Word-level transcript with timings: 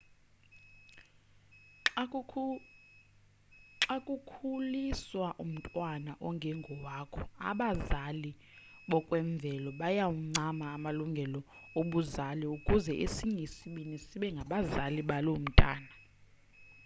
xa 3.83 3.95
kukhuliswa 4.05 5.27
umntwana 5.43 6.11
ongengowakho 6.27 7.21
abazali 7.49 8.31
bokwemvelo 8.89 9.69
bayawancama 9.79 10.65
amalungelo 10.75 11.39
obuzali 11.79 12.45
ukuze 12.55 12.91
esinye 13.05 13.41
isibini 13.47 13.95
sibe 14.07 14.27
ngabazali 14.35 15.01
baloo 15.09 15.39
mntwana 15.43 15.91